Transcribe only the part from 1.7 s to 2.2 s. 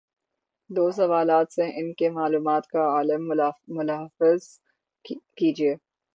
ان کی